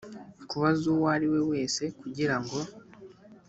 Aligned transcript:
kubaza 0.49 0.83
uwo 0.93 1.05
ari 1.15 1.27
we 1.33 1.39
wese 1.51 1.83
kugira 1.99 2.35
ngo 2.41 2.57